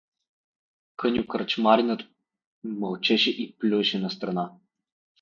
[0.97, 2.01] Къню кръчмаринът
[2.63, 4.51] мълчеше и плюеше настрана.